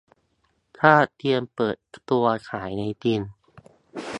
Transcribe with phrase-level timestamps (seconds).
[0.79, 1.75] คาดเตรียมเปิด
[2.09, 3.21] ตัวขายในจีน